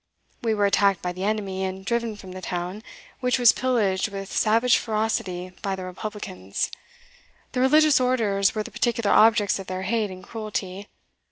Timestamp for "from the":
2.15-2.41